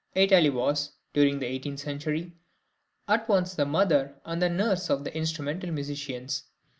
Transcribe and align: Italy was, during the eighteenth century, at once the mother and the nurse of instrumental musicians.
Italy 0.15 0.49
was, 0.49 0.93
during 1.13 1.37
the 1.37 1.45
eighteenth 1.45 1.79
century, 1.79 2.33
at 3.07 3.29
once 3.29 3.53
the 3.53 3.67
mother 3.67 4.15
and 4.25 4.41
the 4.41 4.49
nurse 4.49 4.89
of 4.89 5.05
instrumental 5.05 5.69
musicians. 5.71 6.45